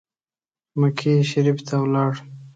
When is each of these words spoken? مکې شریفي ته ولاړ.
مکې 0.79 1.11
شریفي 1.29 1.63
ته 1.67 1.75
ولاړ. 1.81 2.13